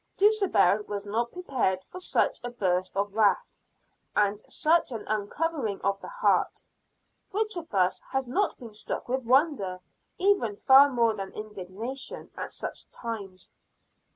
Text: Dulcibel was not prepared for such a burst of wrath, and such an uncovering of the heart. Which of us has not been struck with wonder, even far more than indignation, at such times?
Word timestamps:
Dulcibel 0.17 0.81
was 0.87 1.05
not 1.05 1.31
prepared 1.31 1.83
for 1.83 1.99
such 2.01 2.39
a 2.43 2.49
burst 2.49 2.97
of 2.97 3.13
wrath, 3.13 3.55
and 4.15 4.41
such 4.51 4.91
an 4.91 5.05
uncovering 5.07 5.79
of 5.81 6.01
the 6.01 6.07
heart. 6.07 6.63
Which 7.29 7.55
of 7.55 7.71
us 7.75 8.01
has 8.09 8.27
not 8.27 8.57
been 8.57 8.73
struck 8.73 9.07
with 9.07 9.25
wonder, 9.25 9.79
even 10.17 10.55
far 10.55 10.89
more 10.89 11.13
than 11.13 11.31
indignation, 11.33 12.31
at 12.35 12.51
such 12.51 12.89
times? 12.89 13.53